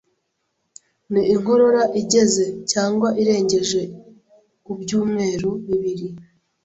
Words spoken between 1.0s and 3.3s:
ni inkorora igeze cyangwa